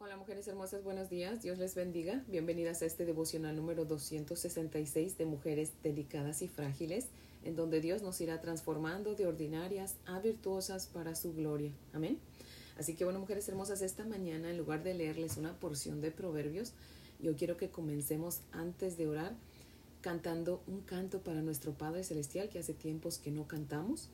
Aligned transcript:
Hola 0.00 0.16
mujeres 0.16 0.46
hermosas, 0.46 0.84
buenos 0.84 1.10
días, 1.10 1.42
Dios 1.42 1.58
les 1.58 1.74
bendiga. 1.74 2.22
Bienvenidas 2.28 2.82
a 2.82 2.86
este 2.86 3.04
devocional 3.04 3.56
número 3.56 3.84
266 3.84 5.18
de 5.18 5.26
Mujeres 5.26 5.72
Delicadas 5.82 6.40
y 6.40 6.46
Frágiles, 6.46 7.06
en 7.42 7.56
donde 7.56 7.80
Dios 7.80 8.00
nos 8.00 8.20
irá 8.20 8.40
transformando 8.40 9.16
de 9.16 9.26
ordinarias 9.26 9.96
a 10.06 10.20
virtuosas 10.20 10.86
para 10.86 11.16
su 11.16 11.34
gloria. 11.34 11.72
Amén. 11.92 12.20
Así 12.78 12.94
que 12.94 13.02
bueno, 13.02 13.18
mujeres 13.18 13.48
hermosas, 13.48 13.82
esta 13.82 14.04
mañana 14.04 14.50
en 14.50 14.56
lugar 14.56 14.84
de 14.84 14.94
leerles 14.94 15.36
una 15.36 15.58
porción 15.58 16.00
de 16.00 16.12
proverbios, 16.12 16.74
yo 17.18 17.34
quiero 17.34 17.56
que 17.56 17.70
comencemos 17.70 18.42
antes 18.52 18.96
de 18.98 19.08
orar 19.08 19.34
cantando 20.00 20.62
un 20.68 20.80
canto 20.80 21.22
para 21.22 21.42
nuestro 21.42 21.72
Padre 21.72 22.04
Celestial 22.04 22.48
que 22.50 22.60
hace 22.60 22.72
tiempos 22.72 23.18
que 23.18 23.32
no 23.32 23.48
cantamos. 23.48 24.10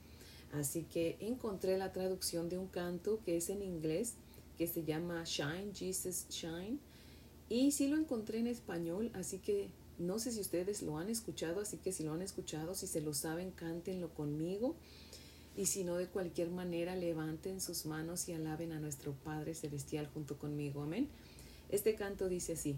Así 0.51 0.85
que 0.85 1.19
encontré 1.21 1.77
la 1.77 1.93
traducción 1.93 2.49
de 2.49 2.57
un 2.57 2.69
canto 2.69 3.21
que 3.23 3.37
es 3.37 3.51
en 3.51 3.61
inglés 3.61 4.15
que 4.57 4.67
se 4.67 4.85
llama 4.85 5.25
Shine, 5.25 5.73
Jesus 5.75 6.27
Shine. 6.29 6.79
Y 7.49 7.73
sí 7.73 7.89
lo 7.89 7.97
encontré 7.97 8.39
en 8.39 8.47
español, 8.47 9.11
así 9.15 9.39
que 9.39 9.69
no 9.99 10.19
sé 10.19 10.33
si 10.33 10.41
ustedes 10.41 10.83
lo 10.83 10.99
han 10.99 11.09
escuchado, 11.09 11.61
así 11.61 11.77
que 11.77 11.93
si 11.93 12.03
lo 12.03 12.13
han 12.13 12.23
escuchado, 12.23 12.75
si 12.75 12.87
se 12.87 13.01
lo 13.01 13.15
saben, 13.15 13.51
cántenlo 13.51 14.13
conmigo. 14.13 14.75
Y 15.57 15.67
si 15.67 15.85
no, 15.85 15.97
de 15.97 16.09
cualquier 16.09 16.51
manera, 16.51 16.97
levanten 16.97 17.61
sus 17.61 17.87
manos 17.87 18.29
y 18.29 18.33
alaben 18.33 18.73
a 18.73 18.81
nuestro 18.81 19.13
Padre 19.13 19.55
Celestial 19.55 20.09
junto 20.13 20.37
conmigo. 20.37 20.83
Amén. 20.83 21.09
Este 21.69 21.95
canto 21.95 22.29
dice 22.29 22.55
así. 22.55 22.77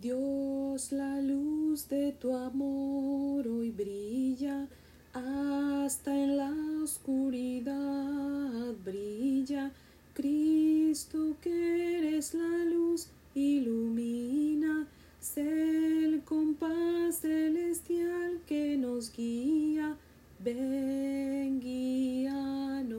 Dios, 0.00 0.90
la 0.90 1.20
luz 1.20 1.88
de 1.88 2.12
tu 2.12 2.34
amor 2.34 3.46
hoy 3.46 3.70
brilla 3.70 4.68
hasta 5.14 6.14
en 6.14 6.36
la 6.36 6.52
oscuridad 6.82 8.72
brilla 8.84 9.72
Cristo 10.14 11.36
que 11.40 11.98
eres 11.98 12.34
la 12.34 12.64
luz 12.64 13.08
ilumina 13.34 14.86
sé 15.22 16.04
el 16.04 16.22
compás 16.24 17.20
celestial 17.20 18.40
que 18.46 18.76
nos 18.76 19.12
guía. 19.16 19.96
Ven 20.40 21.60
guíanos. 21.60 22.96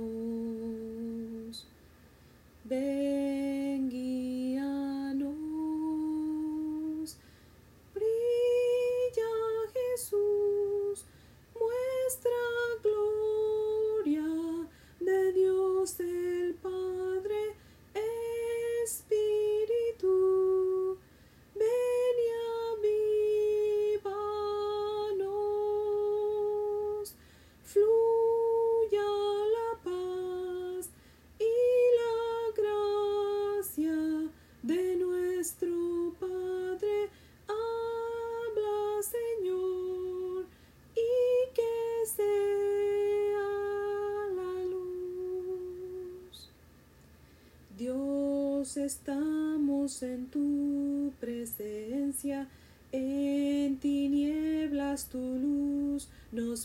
Ven 2.63 3.62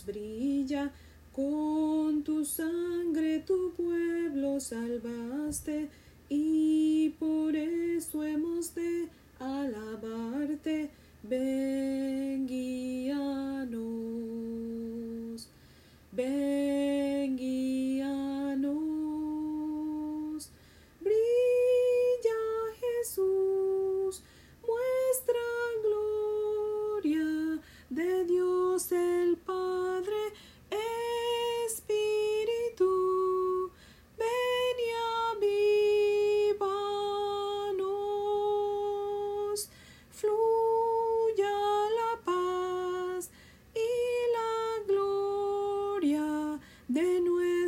brilla, 0.05 0.91
con 1.33 2.23
tu 2.23 2.45
sangre 2.45 3.39
tu 3.39 3.73
pueblo 3.73 4.59
salvaste, 4.59 5.89
y 6.29 7.09
por 7.19 7.55
eso 7.55 8.23
hemos 8.23 8.75
de 8.75 9.07
alabarte. 9.39 10.91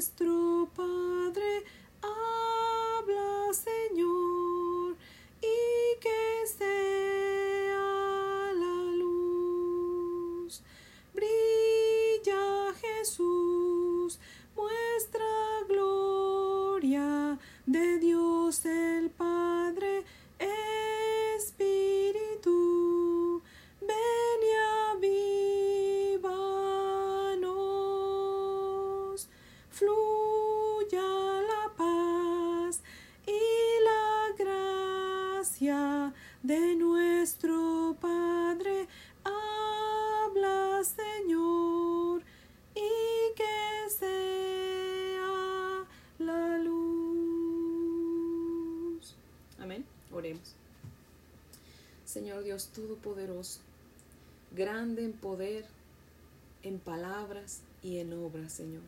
Nuestro 0.02 0.68
Padre. 0.76 1.64
Oremos. 50.22 50.54
Señor 52.06 52.44
Dios 52.44 52.68
Todopoderoso, 52.68 53.60
grande 54.56 55.04
en 55.04 55.14
poder, 55.14 55.66
en 56.62 56.78
palabras 56.78 57.62
y 57.82 57.98
en 57.98 58.14
obras, 58.14 58.54
Señor. 58.54 58.84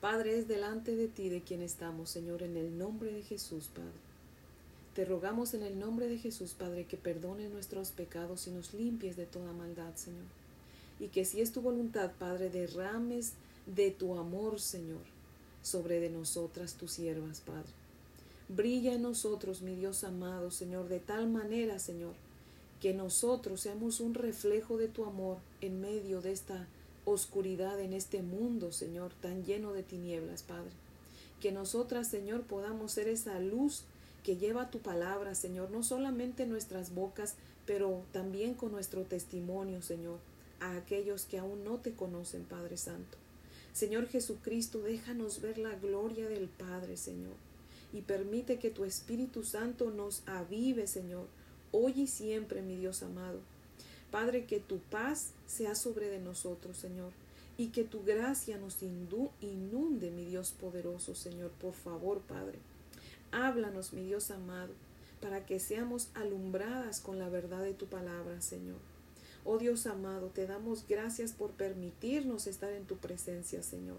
Padre, 0.00 0.36
es 0.36 0.48
delante 0.48 0.96
de 0.96 1.06
ti 1.06 1.28
de 1.28 1.42
quien 1.42 1.62
estamos, 1.62 2.10
Señor, 2.10 2.42
en 2.42 2.56
el 2.56 2.76
nombre 2.76 3.12
de 3.12 3.22
Jesús, 3.22 3.70
Padre. 3.72 3.92
Te 4.96 5.04
rogamos 5.04 5.54
en 5.54 5.62
el 5.62 5.78
nombre 5.78 6.08
de 6.08 6.18
Jesús, 6.18 6.54
Padre, 6.54 6.86
que 6.86 6.96
perdone 6.96 7.48
nuestros 7.48 7.92
pecados 7.92 8.48
y 8.48 8.50
nos 8.50 8.74
limpies 8.74 9.16
de 9.16 9.26
toda 9.26 9.52
maldad, 9.52 9.94
Señor. 9.94 10.26
Y 10.98 11.06
que 11.06 11.24
si 11.24 11.40
es 11.40 11.52
tu 11.52 11.60
voluntad, 11.60 12.10
Padre, 12.18 12.50
derrames 12.50 13.34
de 13.66 13.92
tu 13.92 14.18
amor, 14.18 14.58
Señor, 14.58 15.04
sobre 15.62 16.00
de 16.00 16.10
nosotras, 16.10 16.74
tus 16.74 16.90
siervas, 16.90 17.40
Padre. 17.42 17.85
Brilla 18.48 18.94
en 18.94 19.02
nosotros, 19.02 19.62
mi 19.62 19.74
Dios 19.74 20.04
amado, 20.04 20.50
Señor, 20.50 20.88
de 20.88 21.00
tal 21.00 21.28
manera, 21.28 21.80
Señor, 21.80 22.14
que 22.80 22.94
nosotros 22.94 23.60
seamos 23.60 24.00
un 24.00 24.14
reflejo 24.14 24.76
de 24.76 24.86
tu 24.86 25.04
amor 25.04 25.38
en 25.60 25.80
medio 25.80 26.20
de 26.20 26.30
esta 26.32 26.68
oscuridad, 27.04 27.80
en 27.80 27.92
este 27.92 28.22
mundo, 28.22 28.70
Señor, 28.70 29.12
tan 29.20 29.44
lleno 29.44 29.72
de 29.72 29.82
tinieblas, 29.82 30.42
Padre. 30.42 30.70
Que 31.40 31.50
nosotras, 31.50 32.08
Señor, 32.08 32.42
podamos 32.42 32.92
ser 32.92 33.08
esa 33.08 33.40
luz 33.40 33.82
que 34.22 34.36
lleva 34.36 34.70
tu 34.70 34.78
palabra, 34.78 35.34
Señor, 35.34 35.70
no 35.70 35.82
solamente 35.82 36.44
en 36.44 36.50
nuestras 36.50 36.94
bocas, 36.94 37.34
pero 37.64 38.04
también 38.12 38.54
con 38.54 38.70
nuestro 38.72 39.02
testimonio, 39.02 39.82
Señor, 39.82 40.18
a 40.60 40.76
aquellos 40.76 41.24
que 41.24 41.38
aún 41.38 41.64
no 41.64 41.78
te 41.78 41.92
conocen, 41.92 42.44
Padre 42.44 42.76
Santo. 42.76 43.18
Señor 43.72 44.08
Jesucristo, 44.08 44.80
déjanos 44.82 45.40
ver 45.40 45.58
la 45.58 45.74
gloria 45.74 46.28
del 46.28 46.48
Padre, 46.48 46.96
Señor, 46.96 47.34
y 47.92 48.02
permite 48.02 48.58
que 48.58 48.70
tu 48.70 48.84
Espíritu 48.84 49.44
Santo 49.44 49.90
nos 49.90 50.22
avive, 50.26 50.86
Señor, 50.86 51.26
hoy 51.72 51.92
y 51.96 52.06
siempre, 52.06 52.62
mi 52.62 52.76
Dios 52.76 53.02
amado. 53.02 53.40
Padre, 54.10 54.46
que 54.46 54.60
tu 54.60 54.78
paz 54.78 55.32
sea 55.46 55.74
sobre 55.74 56.08
de 56.08 56.20
nosotros, 56.20 56.76
Señor, 56.76 57.12
y 57.58 57.68
que 57.68 57.84
tu 57.84 58.02
gracia 58.02 58.58
nos 58.58 58.82
inunde, 58.82 60.10
mi 60.10 60.24
Dios 60.24 60.52
poderoso, 60.52 61.14
Señor, 61.14 61.50
por 61.52 61.74
favor, 61.74 62.20
Padre. 62.20 62.58
Háblanos, 63.32 63.92
mi 63.92 64.04
Dios 64.04 64.30
amado, 64.30 64.72
para 65.20 65.44
que 65.44 65.58
seamos 65.58 66.08
alumbradas 66.14 67.00
con 67.00 67.18
la 67.18 67.28
verdad 67.28 67.62
de 67.62 67.74
tu 67.74 67.86
palabra, 67.86 68.40
Señor. 68.40 68.78
Oh 69.44 69.58
Dios 69.58 69.86
amado, 69.86 70.28
te 70.28 70.46
damos 70.46 70.86
gracias 70.88 71.32
por 71.32 71.52
permitirnos 71.52 72.46
estar 72.46 72.72
en 72.72 72.84
tu 72.84 72.96
presencia, 72.96 73.62
Señor. 73.62 73.98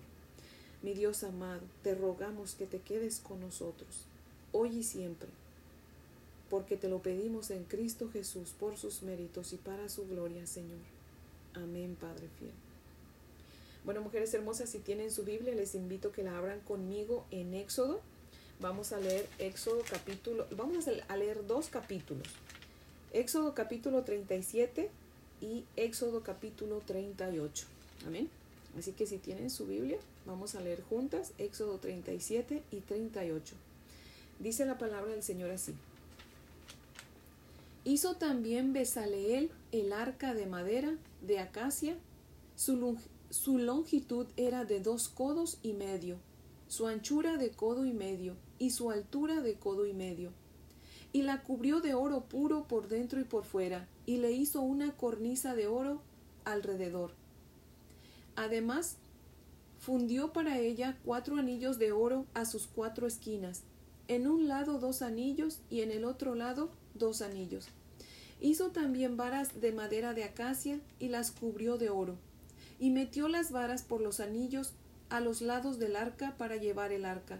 Mi 0.83 0.93
Dios 0.93 1.23
amado, 1.23 1.61
te 1.81 1.95
rogamos 1.95 2.53
que 2.53 2.67
te 2.67 2.79
quedes 2.79 3.19
con 3.19 3.39
nosotros, 3.41 4.05
hoy 4.51 4.77
y 4.77 4.83
siempre, 4.83 5.29
porque 6.49 6.77
te 6.77 6.87
lo 6.87 7.01
pedimos 7.01 7.49
en 7.49 7.63
Cristo 7.63 8.09
Jesús 8.11 8.53
por 8.59 8.77
sus 8.77 9.01
méritos 9.01 9.53
y 9.53 9.57
para 9.57 9.89
su 9.89 10.07
gloria, 10.07 10.45
Señor. 10.45 10.79
Amén, 11.55 11.97
Padre 11.99 12.27
fiel. 12.39 12.51
Bueno, 13.85 14.01
mujeres 14.01 14.33
hermosas, 14.33 14.69
si 14.69 14.79
tienen 14.79 15.11
su 15.11 15.23
Biblia, 15.23 15.55
les 15.55 15.73
invito 15.73 16.09
a 16.09 16.11
que 16.11 16.23
la 16.23 16.37
abran 16.37 16.59
conmigo 16.59 17.25
en 17.31 17.53
Éxodo. 17.53 18.01
Vamos 18.59 18.91
a 18.91 18.99
leer 18.99 19.27
Éxodo 19.39 19.81
capítulo, 19.89 20.45
vamos 20.51 20.87
a 20.87 21.17
leer 21.17 21.47
dos 21.47 21.69
capítulos. 21.69 22.27
Éxodo 23.13 23.53
capítulo 23.53 24.03
37 24.03 24.89
y 25.41 25.63
Éxodo 25.75 26.21
capítulo 26.21 26.81
38. 26.85 27.65
Amén. 28.05 28.29
Así 28.77 28.91
que 28.91 29.07
si 29.07 29.17
tienen 29.17 29.49
su 29.49 29.65
Biblia, 29.65 29.97
vamos 30.25 30.53
a 30.53 30.61
leer 30.61 30.83
juntas 30.83 31.33
Éxodo 31.39 31.79
37 31.79 32.61
y 32.71 32.81
38. 32.81 33.55
Dice 34.39 34.65
la 34.65 34.77
palabra 34.77 35.11
del 35.13 35.23
Señor 35.23 35.49
así. 35.49 35.73
Hizo 37.85 38.17
también 38.17 38.73
Besaleel 38.73 39.49
el 39.71 39.93
arca 39.93 40.35
de 40.35 40.45
madera 40.45 40.95
de 41.21 41.39
acacia. 41.39 41.95
Su, 42.55 42.97
su 43.31 43.57
longitud 43.57 44.27
era 44.37 44.63
de 44.63 44.79
dos 44.79 45.09
codos 45.09 45.57
y 45.63 45.73
medio, 45.73 46.17
su 46.67 46.85
anchura 46.85 47.37
de 47.37 47.49
codo 47.49 47.85
y 47.85 47.93
medio, 47.93 48.35
y 48.59 48.71
su 48.71 48.91
altura 48.91 49.41
de 49.41 49.55
codo 49.55 49.87
y 49.87 49.93
medio. 49.93 50.31
Y 51.13 51.23
la 51.23 51.41
cubrió 51.41 51.81
de 51.81 51.95
oro 51.95 52.25
puro 52.25 52.67
por 52.67 52.89
dentro 52.89 53.19
y 53.19 53.23
por 53.23 53.43
fuera, 53.43 53.87
y 54.05 54.17
le 54.17 54.33
hizo 54.33 54.61
una 54.61 54.95
cornisa 54.95 55.55
de 55.55 55.65
oro 55.65 56.01
alrededor 56.45 57.11
Además, 58.37 58.97
fundió 59.79 60.31
para 60.31 60.59
ella 60.59 60.95
cuatro 61.03 61.37
anillos 61.37 61.79
de 61.79 61.91
oro 61.91 62.27
a 62.35 62.45
sus 62.45 62.67
cuatro 62.67 63.07
esquinas, 63.07 63.63
en 64.07 64.27
un 64.27 64.47
lado 64.47 64.77
dos 64.77 65.01
anillos 65.01 65.59
y 65.71 65.81
en 65.81 65.89
el 65.89 66.05
otro 66.05 66.35
lado 66.35 66.69
dos 66.93 67.23
anillos. 67.23 67.69
Hizo 68.39 68.69
también 68.69 69.17
varas 69.17 69.59
de 69.59 69.71
madera 69.71 70.13
de 70.13 70.23
acacia 70.23 70.79
y 70.99 71.07
las 71.07 71.31
cubrió 71.31 71.79
de 71.79 71.89
oro, 71.89 72.15
y 72.79 72.91
metió 72.91 73.27
las 73.27 73.51
varas 73.51 73.81
por 73.81 74.01
los 74.01 74.19
anillos 74.19 74.73
a 75.09 75.19
los 75.19 75.41
lados 75.41 75.79
del 75.79 75.95
arca 75.95 76.35
para 76.37 76.57
llevar 76.57 76.91
el 76.91 77.05
arca. 77.05 77.39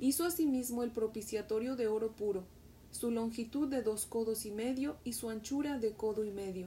Hizo 0.00 0.24
asimismo 0.24 0.82
el 0.82 0.90
propiciatorio 0.90 1.76
de 1.76 1.86
oro 1.86 2.10
puro, 2.16 2.42
su 2.90 3.12
longitud 3.12 3.68
de 3.68 3.82
dos 3.82 4.06
codos 4.06 4.44
y 4.44 4.50
medio 4.50 4.96
y 5.04 5.12
su 5.12 5.30
anchura 5.30 5.78
de 5.78 5.92
codo 5.92 6.24
y 6.24 6.32
medio. 6.32 6.66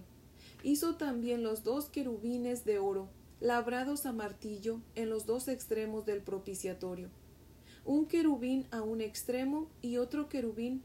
Hizo 0.63 0.96
también 0.96 1.44
los 1.44 1.66
dos 1.66 1.89
querubines 1.89 2.63
de 2.63 2.80
oro, 2.80 3.10
labrados 3.40 4.06
a 4.06 4.14
martillo 4.14 4.82
en 4.96 5.10
los 5.10 5.26
dos 5.26 5.48
extremos 5.48 6.06
del 6.06 6.22
propiciatorio, 6.22 7.10
un 7.86 8.06
querubín 8.06 8.66
a 8.72 8.82
un 8.82 9.02
extremo 9.02 9.68
y 9.82 9.98
otro 9.98 10.30
querubín 10.30 10.82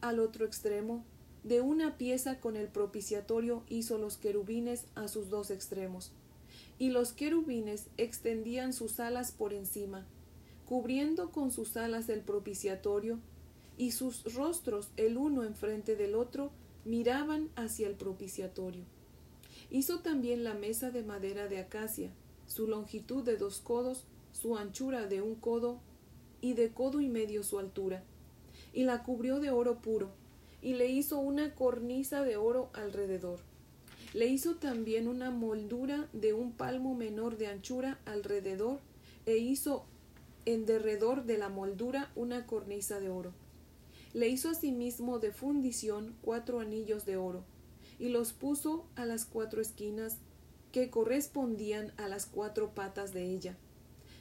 al 0.00 0.18
otro 0.18 0.44
extremo. 0.44 1.04
De 1.44 1.62
una 1.62 1.96
pieza 1.96 2.38
con 2.38 2.56
el 2.56 2.68
propiciatorio 2.68 3.62
hizo 3.68 3.96
los 3.96 4.18
querubines 4.18 4.84
a 4.94 5.08
sus 5.08 5.30
dos 5.30 5.50
extremos, 5.50 6.12
y 6.78 6.90
los 6.90 7.12
querubines 7.12 7.86
extendían 7.96 8.72
sus 8.72 9.00
alas 9.00 9.32
por 9.32 9.54
encima, 9.54 10.06
cubriendo 10.66 11.30
con 11.30 11.50
sus 11.50 11.76
alas 11.76 12.08
el 12.08 12.20
propiciatorio, 12.20 13.20
y 13.78 13.92
sus 13.92 14.34
rostros 14.34 14.90
el 14.98 15.16
uno 15.16 15.42
enfrente 15.42 15.96
del 15.96 16.14
otro 16.14 16.50
miraban 16.84 17.48
hacia 17.56 17.88
el 17.88 17.94
propiciatorio. 17.94 18.84
Hizo 19.70 20.00
también 20.00 20.42
la 20.42 20.54
mesa 20.54 20.90
de 20.90 21.04
madera 21.04 21.46
de 21.46 21.58
acacia, 21.58 22.10
su 22.46 22.66
longitud 22.66 23.22
de 23.22 23.36
dos 23.36 23.60
codos, 23.60 24.04
su 24.32 24.56
anchura 24.56 25.06
de 25.06 25.22
un 25.22 25.36
codo 25.36 25.78
y 26.40 26.54
de 26.54 26.70
codo 26.70 27.00
y 27.00 27.08
medio 27.08 27.44
su 27.44 27.58
altura, 27.58 28.02
y 28.72 28.82
la 28.82 29.04
cubrió 29.04 29.38
de 29.38 29.50
oro 29.50 29.80
puro, 29.80 30.10
y 30.60 30.74
le 30.74 30.88
hizo 30.90 31.20
una 31.20 31.54
cornisa 31.54 32.24
de 32.24 32.36
oro 32.36 32.70
alrededor. 32.72 33.38
Le 34.12 34.26
hizo 34.26 34.56
también 34.56 35.06
una 35.06 35.30
moldura 35.30 36.08
de 36.12 36.32
un 36.32 36.50
palmo 36.52 36.94
menor 36.94 37.36
de 37.36 37.46
anchura 37.46 38.00
alrededor, 38.06 38.80
e 39.26 39.36
hizo 39.36 39.84
en 40.46 40.66
derredor 40.66 41.24
de 41.24 41.38
la 41.38 41.48
moldura 41.48 42.10
una 42.16 42.44
cornisa 42.46 42.98
de 42.98 43.10
oro. 43.10 43.32
Le 44.14 44.28
hizo 44.28 44.48
asimismo 44.48 45.20
de 45.20 45.30
fundición 45.30 46.16
cuatro 46.22 46.58
anillos 46.58 47.04
de 47.04 47.16
oro, 47.16 47.44
y 48.00 48.08
los 48.08 48.32
puso 48.32 48.86
a 48.96 49.04
las 49.04 49.26
cuatro 49.26 49.60
esquinas 49.60 50.16
que 50.72 50.88
correspondían 50.88 51.92
a 51.98 52.08
las 52.08 52.24
cuatro 52.24 52.74
patas 52.74 53.12
de 53.12 53.24
ella. 53.26 53.58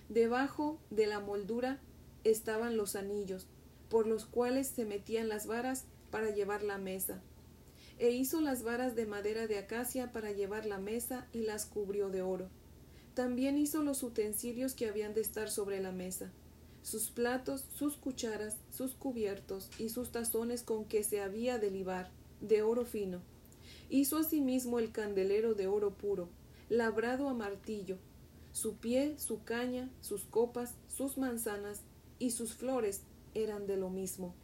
Debajo 0.10 0.80
de 0.90 1.08
la 1.08 1.22
moldura 1.22 1.80
estaban 2.26 2.76
los 2.76 2.98
anillos, 2.98 3.48
por 3.90 4.06
los 4.06 4.26
cuales 4.26 4.68
se 4.68 4.84
metían 4.84 5.30
las 5.30 5.48
varas 5.48 5.86
para 6.12 6.30
llevar 6.30 6.62
la 6.62 6.78
mesa. 6.78 7.22
E 8.00 8.12
hizo 8.12 8.42
las 8.42 8.64
varas 8.64 8.96
de 8.96 9.06
madera 9.06 9.48
de 9.48 9.58
acacia 9.58 10.12
para 10.12 10.34
llevar 10.34 10.66
la 10.66 10.80
mesa 10.80 11.28
y 11.31 11.44
las 11.44 11.66
cubrió 11.66 12.10
de 12.10 12.22
oro. 12.22 12.50
También 13.14 13.58
hizo 13.58 13.81
los 13.81 14.04
utensilios 14.04 14.74
que 14.74 14.90
habían 14.90 15.14
de 15.14 15.22
estar 15.22 15.50
sobre 15.50 15.80
la 15.80 15.94
mesa, 15.94 16.31
sus 16.81 17.12
platos, 17.12 17.66
sus 17.74 17.96
cucharas, 17.96 18.58
sus 18.72 18.94
cubiertos 18.94 19.70
y 19.80 19.90
sus 19.90 20.12
tazones 20.12 20.64
con 20.64 20.84
que 20.84 21.04
se 21.04 21.22
había 21.22 21.60
de 21.60 21.72
libar, 21.72 22.12
de 22.42 22.62
oro 22.62 22.84
fino 22.86 23.22
Hizo 23.89 24.18
asimismo 24.18 24.77
el 24.77 24.91
candelero 24.91 25.56
de 25.56 25.68
oro 25.68 25.91
puro, 25.91 26.30
labrado 26.69 27.27
a 27.27 27.33
martillo, 27.33 27.97
su 28.51 28.75
pie, 28.75 29.15
su 29.18 29.44
caña, 29.44 29.89
sus 30.00 30.25
copas, 30.25 30.75
sus 30.88 31.18
manzanas 31.18 31.81
y 32.19 32.31
sus 32.31 32.53
flores 32.53 33.01
eran 33.33 33.65
de 33.65 33.77
lo 33.77 33.89
mismo. 33.89 34.36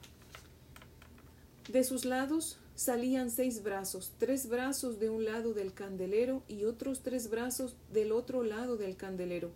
De 1.72 1.84
sus 1.84 2.06
lados 2.06 2.58
salían 2.74 3.30
seis 3.30 3.62
brazos, 3.62 4.14
tres 4.18 4.50
brazos 4.50 5.00
de 5.00 5.10
un 5.10 5.26
lado 5.26 5.54
del 5.54 5.74
candelero 5.74 6.44
y 6.48 6.66
otros 6.66 7.02
tres 7.02 7.30
brazos 7.30 7.76
del 7.92 8.12
otro 8.12 8.44
lado 8.44 8.78
del 8.78 8.98
candelero. 8.98 9.52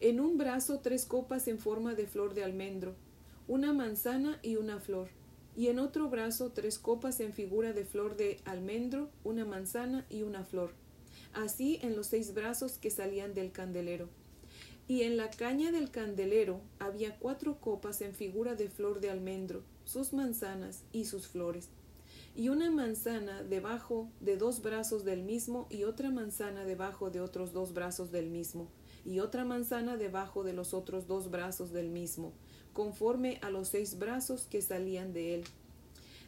En 0.00 0.20
un 0.20 0.38
brazo 0.38 0.80
tres 0.80 1.06
copas 1.06 1.46
en 1.46 1.58
forma 1.58 1.94
de 1.94 2.06
flor 2.06 2.34
de 2.34 2.44
almendro, 2.44 2.94
una 3.46 3.72
manzana 3.72 4.38
y 4.42 4.56
una 4.56 4.78
flor 4.80 5.08
y 5.58 5.66
en 5.66 5.80
otro 5.80 6.08
brazo 6.08 6.52
tres 6.52 6.78
copas 6.78 7.18
en 7.18 7.32
figura 7.32 7.72
de 7.72 7.84
flor 7.84 8.16
de 8.16 8.40
almendro, 8.44 9.10
una 9.24 9.44
manzana 9.44 10.06
y 10.08 10.22
una 10.22 10.44
flor. 10.44 10.70
Así 11.34 11.80
en 11.82 11.96
los 11.96 12.06
seis 12.06 12.32
brazos 12.32 12.78
que 12.78 12.92
salían 12.92 13.34
del 13.34 13.50
candelero. 13.50 14.08
Y 14.86 15.02
en 15.02 15.16
la 15.16 15.30
caña 15.30 15.72
del 15.72 15.90
candelero 15.90 16.60
había 16.78 17.18
cuatro 17.18 17.58
copas 17.58 18.02
en 18.02 18.14
figura 18.14 18.54
de 18.54 18.68
flor 18.68 19.00
de 19.00 19.10
almendro, 19.10 19.64
sus 19.82 20.12
manzanas 20.12 20.84
y 20.92 21.06
sus 21.06 21.26
flores. 21.26 21.70
Y 22.36 22.50
una 22.50 22.70
manzana 22.70 23.42
debajo 23.42 24.08
de 24.20 24.36
dos 24.36 24.62
brazos 24.62 25.04
del 25.04 25.24
mismo 25.24 25.66
y 25.70 25.82
otra 25.82 26.12
manzana 26.12 26.64
debajo 26.66 27.10
de 27.10 27.20
otros 27.20 27.52
dos 27.52 27.74
brazos 27.74 28.12
del 28.12 28.30
mismo, 28.30 28.70
y 29.04 29.18
otra 29.18 29.44
manzana 29.44 29.96
debajo 29.96 30.44
de 30.44 30.52
los 30.52 30.72
otros 30.72 31.08
dos 31.08 31.32
brazos 31.32 31.72
del 31.72 31.88
mismo 31.88 32.32
conforme 32.78 33.40
a 33.42 33.50
los 33.50 33.66
seis 33.66 33.98
brazos 33.98 34.46
que 34.48 34.62
salían 34.62 35.12
de 35.12 35.34
él. 35.34 35.44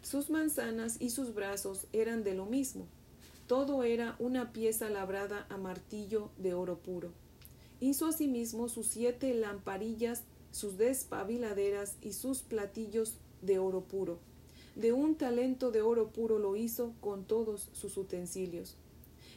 Sus 0.03 0.31
manzanas 0.31 0.97
y 0.99 1.11
sus 1.11 1.33
brazos 1.33 1.87
eran 1.93 2.25
de 2.25 2.35
lo 2.35 2.45
mismo. 2.45 2.89
Todo 3.47 3.85
era 3.85 4.17
una 4.19 4.53
pieza 4.53 4.91
labrada 4.91 5.47
a 5.49 5.59
martillo 5.59 6.33
de 6.39 6.55
oro 6.55 6.79
puro. 6.79 7.13
Hizo 7.79 8.09
asimismo 8.09 8.69
sus 8.69 8.89
siete 8.89 9.33
lamparillas, 9.33 10.25
sus 10.51 10.77
despabiladeras 10.77 11.95
y 12.03 12.15
sus 12.15 12.41
platillos 12.41 13.15
de 13.43 13.61
oro 13.61 13.85
puro. 13.85 14.19
De 14.75 14.93
un 14.93 15.15
talento 15.15 15.71
de 15.71 15.83
oro 15.83 16.09
puro 16.09 16.41
lo 16.41 16.57
hizo 16.57 16.95
con 17.01 17.23
todos 17.27 17.69
sus 17.75 17.97
utensilios. 17.97 18.75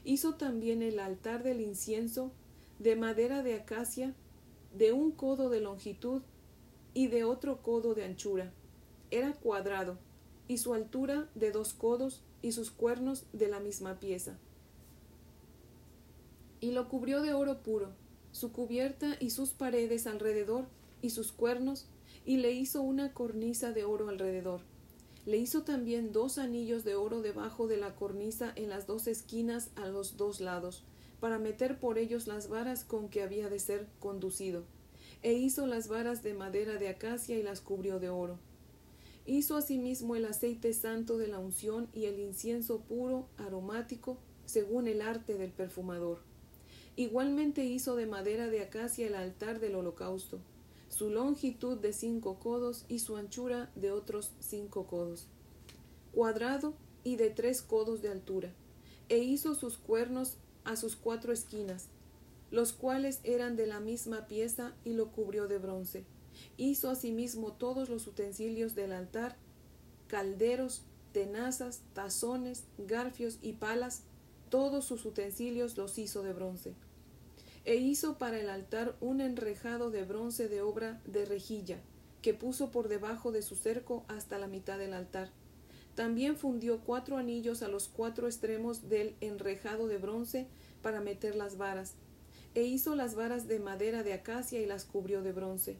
Hizo 0.03 0.33
también 0.33 0.81
el 0.81 0.97
altar 0.97 1.43
del 1.43 1.61
incienso 1.61 2.31
de 2.79 2.95
madera 2.95 3.43
de 3.43 3.53
acacia, 3.53 4.15
de 4.75 4.93
un 4.93 5.11
codo 5.11 5.51
de 5.51 5.61
longitud 5.61 6.23
y 6.93 7.07
de 7.07 7.23
otro 7.23 7.61
codo 7.61 7.95
de 7.95 8.05
anchura. 8.05 8.51
Era 9.11 9.33
cuadrado, 9.33 9.97
y 10.47 10.57
su 10.57 10.73
altura 10.73 11.29
de 11.35 11.51
dos 11.51 11.73
codos, 11.73 12.21
y 12.41 12.51
sus 12.51 12.71
cuernos 12.71 13.25
de 13.31 13.47
la 13.47 13.59
misma 13.59 13.99
pieza. 13.99 14.37
Y 16.59 16.71
lo 16.71 16.89
cubrió 16.89 17.21
de 17.21 17.33
oro 17.33 17.61
puro, 17.63 17.89
su 18.31 18.51
cubierta 18.51 19.15
y 19.19 19.29
sus 19.29 19.51
paredes 19.51 20.07
alrededor, 20.07 20.65
y 21.01 21.09
sus 21.09 21.31
cuernos, 21.31 21.87
y 22.25 22.37
le 22.37 22.51
hizo 22.51 22.81
una 22.81 23.13
cornisa 23.13 23.71
de 23.71 23.83
oro 23.83 24.09
alrededor. 24.09 24.61
Le 25.25 25.37
hizo 25.37 25.63
también 25.63 26.11
dos 26.11 26.37
anillos 26.37 26.83
de 26.83 26.95
oro 26.95 27.21
debajo 27.21 27.67
de 27.67 27.77
la 27.77 27.95
cornisa 27.95 28.51
en 28.55 28.69
las 28.69 28.87
dos 28.87 29.07
esquinas 29.07 29.69
a 29.75 29.87
los 29.87 30.17
dos 30.17 30.41
lados, 30.41 30.83
para 31.19 31.39
meter 31.39 31.79
por 31.79 31.97
ellos 31.97 32.27
las 32.27 32.49
varas 32.49 32.83
con 32.83 33.07
que 33.07 33.23
había 33.23 33.49
de 33.49 33.59
ser 33.59 33.87
conducido 33.99 34.63
e 35.23 35.33
hizo 35.33 35.65
las 35.67 35.87
varas 35.87 36.21
de 36.21 36.33
madera 36.33 36.77
de 36.77 36.89
acacia 36.89 37.37
y 37.37 37.43
las 37.43 37.61
cubrió 37.61 37.99
de 37.99 38.09
oro. 38.09 38.37
Hizo 39.25 39.55
asimismo 39.55 40.15
el 40.15 40.25
aceite 40.25 40.73
santo 40.73 41.17
de 41.17 41.27
la 41.27 41.39
unción 41.39 41.87
y 41.93 42.05
el 42.05 42.19
incienso 42.19 42.81
puro, 42.81 43.27
aromático, 43.37 44.17
según 44.45 44.87
el 44.87 45.01
arte 45.01 45.37
del 45.37 45.51
perfumador. 45.51 46.19
Igualmente 46.97 47.63
hizo 47.65 47.95
de 47.95 48.05
madera 48.05 48.47
de 48.47 48.61
acacia 48.61 49.07
el 49.07 49.15
altar 49.15 49.59
del 49.61 49.75
holocausto, 49.75 50.39
su 50.89 51.09
longitud 51.09 51.77
de 51.77 51.93
cinco 51.93 52.37
codos 52.37 52.85
y 52.87 52.99
su 52.99 53.15
anchura 53.15 53.71
de 53.75 53.91
otros 53.91 54.31
cinco 54.39 54.85
codos, 54.85 55.27
cuadrado 56.13 56.75
y 57.03 57.15
de 57.15 57.29
tres 57.29 57.61
codos 57.61 58.01
de 58.01 58.09
altura, 58.09 58.53
e 59.09 59.19
hizo 59.19 59.55
sus 59.55 59.77
cuernos 59.77 60.37
a 60.65 60.75
sus 60.75 60.95
cuatro 60.95 61.33
esquinas, 61.33 61.87
los 62.53 62.71
cuales 62.71 63.19
eran 63.23 63.55
de 63.55 63.65
la 63.65 63.79
misma 63.79 64.27
pieza 64.27 64.75
y 64.85 64.93
lo 64.93 65.11
cubrió 65.11 65.47
de 65.47 65.57
bronce. 65.57 66.05
Hizo 66.55 66.91
asimismo 66.91 67.53
todos 67.53 67.89
los 67.89 68.05
utensilios 68.05 68.75
del 68.75 68.91
altar, 68.91 69.37
calderos, 70.05 70.83
tenazas, 71.13 71.81
tazones, 71.93 72.65
garfios 72.77 73.39
y 73.41 73.53
palas, 73.53 74.03
todos 74.49 74.85
sus 74.85 75.03
utensilios 75.03 75.77
los 75.77 75.97
hizo 75.97 76.21
de 76.21 76.31
bronce. 76.31 76.75
E 77.65 77.77
hizo 77.77 78.19
para 78.19 78.39
el 78.39 78.49
altar 78.51 78.95
un 79.01 79.19
enrejado 79.19 79.89
de 79.89 80.03
bronce 80.03 80.47
de 80.47 80.61
obra 80.61 81.01
de 81.07 81.25
rejilla, 81.25 81.79
que 82.21 82.35
puso 82.35 82.69
por 82.69 82.87
debajo 82.87 83.31
de 83.31 83.41
su 83.41 83.55
cerco 83.55 84.05
hasta 84.07 84.37
la 84.37 84.45
mitad 84.45 84.77
del 84.77 84.93
altar. 84.93 85.31
También 85.95 86.37
fundió 86.37 86.81
cuatro 86.81 87.17
anillos 87.17 87.63
a 87.63 87.67
los 87.67 87.87
cuatro 87.87 88.27
extremos 88.27 88.89
del 88.89 89.15
enrejado 89.21 89.87
de 89.87 89.97
bronce 89.97 90.45
para 90.83 91.01
meter 91.01 91.35
las 91.35 91.57
varas, 91.57 91.95
e 92.55 92.63
hizo 92.63 92.95
las 92.95 93.15
varas 93.15 93.47
de 93.47 93.59
madera 93.59 94.03
de 94.03 94.13
acacia 94.13 94.61
y 94.61 94.65
las 94.65 94.85
cubrió 94.85 95.21
de 95.21 95.31
bronce, 95.31 95.77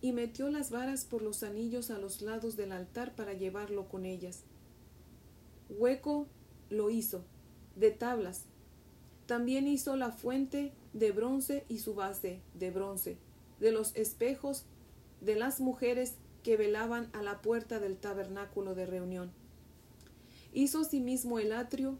y 0.00 0.12
metió 0.12 0.50
las 0.50 0.70
varas 0.70 1.04
por 1.04 1.22
los 1.22 1.42
anillos 1.42 1.90
a 1.90 1.98
los 1.98 2.22
lados 2.22 2.56
del 2.56 2.72
altar 2.72 3.14
para 3.14 3.32
llevarlo 3.32 3.88
con 3.88 4.06
ellas. 4.06 4.44
Hueco 5.68 6.26
lo 6.68 6.90
hizo, 6.90 7.24
de 7.76 7.90
tablas. 7.90 8.44
También 9.26 9.68
hizo 9.68 9.96
la 9.96 10.10
fuente 10.10 10.72
de 10.92 11.12
bronce 11.12 11.64
y 11.68 11.78
su 11.78 11.94
base 11.94 12.40
de 12.54 12.70
bronce, 12.70 13.18
de 13.60 13.70
los 13.70 13.94
espejos 13.94 14.64
de 15.20 15.36
las 15.36 15.60
mujeres 15.60 16.16
que 16.42 16.56
velaban 16.56 17.10
a 17.12 17.22
la 17.22 17.42
puerta 17.42 17.78
del 17.78 17.96
tabernáculo 17.96 18.74
de 18.74 18.86
reunión. 18.86 19.30
Hizo 20.52 20.80
asimismo 20.80 21.38
el 21.38 21.52
atrio 21.52 21.98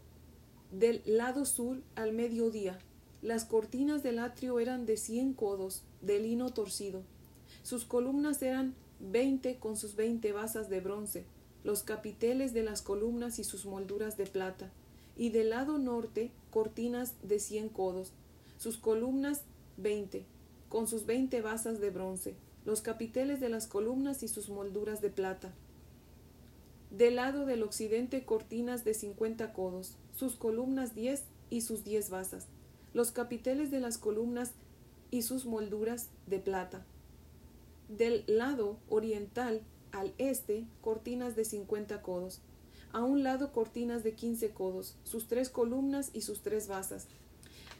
del 0.71 1.01
lado 1.05 1.45
sur 1.45 1.81
al 1.95 2.13
mediodía. 2.13 2.79
Las 3.21 3.45
cortinas 3.45 4.01
del 4.01 4.17
atrio 4.17 4.59
eran 4.59 4.85
de 4.85 4.97
cien 4.97 5.33
codos, 5.33 5.83
de 6.01 6.19
lino 6.19 6.51
torcido. 6.51 7.03
Sus 7.61 7.85
columnas 7.85 8.41
eran 8.41 8.73
veinte 8.99 9.57
con 9.59 9.77
sus 9.77 9.95
veinte 9.95 10.31
basas 10.31 10.69
de 10.69 10.79
bronce, 10.79 11.25
los 11.63 11.83
capiteles 11.83 12.53
de 12.53 12.63
las 12.63 12.81
columnas 12.81 13.37
y 13.37 13.43
sus 13.43 13.65
molduras 13.65 14.17
de 14.17 14.25
plata, 14.25 14.71
y 15.15 15.29
del 15.29 15.51
lado 15.51 15.77
norte 15.77 16.31
cortinas 16.49 17.13
de 17.21 17.39
cien 17.39 17.69
codos, 17.69 18.11
sus 18.57 18.77
columnas 18.77 19.43
veinte, 19.77 20.25
con 20.69 20.87
sus 20.87 21.05
veinte 21.05 21.41
basas 21.41 21.79
de 21.79 21.91
bronce, 21.91 22.33
los 22.65 22.81
capiteles 22.81 23.39
de 23.39 23.49
las 23.49 23.67
columnas 23.67 24.23
y 24.23 24.27
sus 24.27 24.49
molduras 24.49 25.01
de 25.01 25.09
plata. 25.11 25.53
Del 26.89 27.17
lado 27.17 27.45
del 27.45 27.61
occidente 27.61 28.25
cortinas 28.25 28.83
de 28.83 28.95
cincuenta 28.95 29.53
codos, 29.53 29.95
sus 30.15 30.35
columnas 30.35 30.95
diez 30.95 31.23
y 31.51 31.61
sus 31.61 31.83
diez 31.83 32.09
basas, 32.09 32.47
los 32.93 33.11
capiteles 33.11 33.71
de 33.71 33.79
las 33.79 33.97
columnas 33.97 34.51
y 35.11 35.21
sus 35.21 35.45
molduras 35.45 36.09
de 36.27 36.39
plata. 36.39 36.85
Del 37.89 38.23
lado 38.27 38.77
oriental 38.89 39.61
al 39.91 40.13
este 40.17 40.65
cortinas 40.81 41.35
de 41.35 41.45
cincuenta 41.45 42.01
codos, 42.01 42.41
a 42.93 43.03
un 43.03 43.23
lado 43.23 43.51
cortinas 43.51 44.03
de 44.03 44.13
quince 44.13 44.51
codos, 44.51 44.95
sus 45.03 45.27
tres 45.27 45.49
columnas 45.49 46.09
y 46.13 46.21
sus 46.21 46.41
tres 46.41 46.67
basas. 46.67 47.07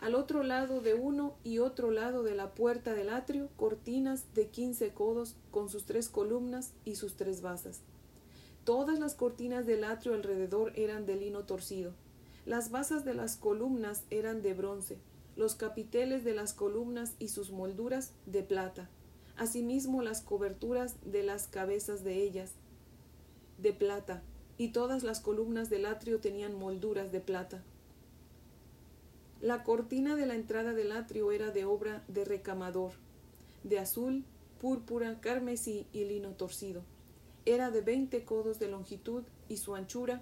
Al 0.02 0.16
otro 0.16 0.44
lado 0.44 0.82
de 0.82 0.94
uno 0.96 1.36
y 1.44 1.60
otro 1.60 1.92
lado 1.92 2.24
de 2.24 2.34
la 2.34 2.56
puerta 2.56 2.94
del 2.94 3.10
atrio, 3.10 3.50
cortinas 3.56 4.34
de 4.34 4.48
quince 4.48 4.94
codos 4.94 5.36
con 5.52 5.70
sus 5.70 5.86
tres 5.86 6.10
columnas 6.10 6.74
y 6.86 6.96
sus 6.96 7.16
tres 7.16 7.42
basas. 7.42 7.82
Todas 8.64 9.00
las 9.00 9.16
cortinas 9.16 9.66
del 9.66 9.84
atrio 9.84 10.14
alrededor 10.14 10.72
eran 10.76 11.06
de 11.06 11.18
lino 11.18 11.44
torcido. 11.44 11.94
Las 12.46 12.72
basas 12.72 13.06
de 13.06 13.14
las 13.14 13.38
columnas 13.38 14.04
eran 14.10 14.42
de 14.42 14.54
bronce, 14.54 14.98
los 15.36 15.56
capiteles 15.56 16.24
de 16.24 16.34
las 16.34 16.54
columnas 16.54 17.16
y 17.20 17.28
sus 17.28 17.52
molduras 17.52 18.14
de 18.26 18.44
plata, 18.44 18.90
asimismo 19.38 20.02
las 20.02 20.22
coberturas 20.22 20.96
de 21.06 21.24
las 21.24 21.48
cabezas 21.48 22.04
de 22.04 22.24
ellas 22.24 22.54
de 23.60 23.74
plata, 23.74 24.24
y 24.58 24.70
todas 24.70 25.04
las 25.04 25.20
columnas 25.20 25.70
del 25.70 25.86
atrio 25.86 26.20
tenían 26.20 26.56
molduras 26.56 27.12
de 27.12 27.20
plata. 27.20 27.64
La 29.40 29.64
cortina 29.64 30.16
de 30.16 30.26
la 30.26 30.36
entrada 30.36 30.74
del 30.74 30.92
atrio 30.92 31.32
era 31.32 31.52
de 31.52 31.66
obra 31.66 32.04
de 32.08 32.26
recamador, 32.26 32.92
de 33.64 33.80
azul, 33.80 34.24
púrpura, 34.60 35.20
carmesí 35.20 35.88
y 35.94 36.06
lino 36.06 36.30
torcido. 36.32 36.84
Era 37.46 37.72
de 37.72 37.82
veinte 37.82 38.24
codos 38.24 38.60
de 38.60 38.68
longitud 38.68 39.24
y 39.50 39.58
su 39.58 39.74
anchura, 39.74 40.22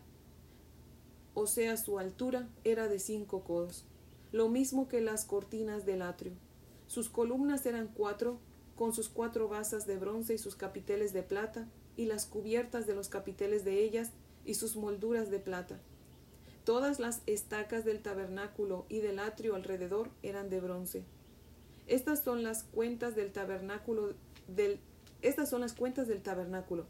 o 1.33 1.47
sea, 1.47 1.77
su 1.77 1.99
altura, 1.99 2.49
era 2.63 2.87
de 2.87 2.99
cinco 2.99 3.43
codos, 3.43 3.85
lo 4.31 4.49
mismo 4.49 4.87
que 4.87 5.01
las 5.01 5.25
cortinas 5.25 5.85
del 5.85 6.01
atrio. 6.01 6.33
Sus 6.87 7.09
columnas 7.09 7.65
eran 7.65 7.87
cuatro, 7.87 8.39
con 8.75 8.93
sus 8.93 9.09
cuatro 9.09 9.47
basas 9.47 9.85
de 9.85 9.97
bronce 9.97 10.33
y 10.33 10.37
sus 10.37 10.55
capiteles 10.55 11.13
de 11.13 11.23
plata, 11.23 11.67
y 11.95 12.05
las 12.05 12.25
cubiertas 12.25 12.87
de 12.87 12.95
los 12.95 13.09
capiteles 13.09 13.65
de 13.65 13.83
ellas 13.83 14.11
y 14.45 14.53
sus 14.53 14.77
molduras 14.77 15.29
de 15.29 15.39
plata. 15.39 15.79
Todas 16.63 16.99
las 16.99 17.21
estacas 17.25 17.83
del 17.83 18.01
tabernáculo 18.01 18.85
y 18.87 18.99
del 18.99 19.19
atrio 19.19 19.55
alrededor 19.55 20.09
eran 20.23 20.49
de 20.49 20.61
bronce. 20.61 21.03
Estas 21.87 22.23
son 22.23 22.43
las 22.43 22.63
cuentas 22.63 23.15
del 23.15 23.31
tabernáculo 23.31 24.13
del 24.47 24.79
estas 25.21 25.49
son 25.49 25.59
las 25.59 25.73
cuentas 25.73 26.07
del 26.07 26.21
tabernáculo, 26.21 26.85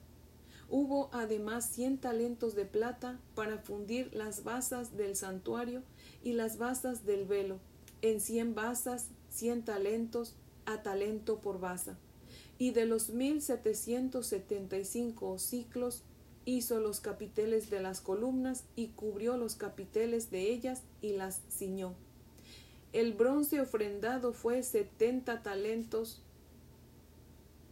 Hubo 0.69 1.09
además 1.11 1.65
cien 1.65 1.97
talentos 1.97 2.55
de 2.55 2.63
plata 2.65 3.19
para 3.35 3.57
fundir 3.57 4.13
las 4.13 4.45
basas 4.45 4.95
del 4.95 5.17
santuario 5.17 5.83
y 6.23 6.31
las 6.33 6.57
basas 6.57 7.05
del 7.05 7.25
velo, 7.25 7.59
en 8.01 8.21
cien 8.21 8.55
basas, 8.55 9.07
cien 9.29 9.65
talentos 9.65 10.35
a 10.65 10.81
talento 10.83 11.39
por 11.39 11.59
basa. 11.59 11.97
Y 12.61 12.73
de 12.73 12.85
los 12.85 13.09
mil 13.09 13.41
setecientos 13.41 14.27
setenta 14.27 14.77
y 14.77 14.85
cinco 14.85 15.39
ciclos 15.39 16.03
hizo 16.45 16.79
los 16.79 16.99
capiteles 16.99 17.71
de 17.71 17.81
las 17.81 18.01
columnas 18.01 18.65
y 18.75 18.89
cubrió 18.89 19.35
los 19.35 19.55
capiteles 19.55 20.29
de 20.29 20.51
ellas 20.51 20.83
y 21.01 21.13
las 21.13 21.41
ciñó. 21.49 21.95
El 22.93 23.13
bronce 23.13 23.61
ofrendado 23.61 24.31
fue 24.31 24.61
setenta 24.61 25.41
talentos 25.41 26.21